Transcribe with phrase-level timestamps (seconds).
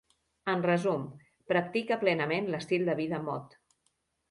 [0.53, 1.03] En resum,
[1.53, 3.57] practica plenament l'estil de vida mod.